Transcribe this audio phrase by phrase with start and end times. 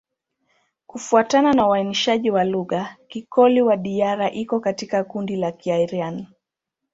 [0.87, 6.27] Kufuatana na uainishaji wa lugha, Kikoli-Wadiyara iko katika kundi la Kiaryan.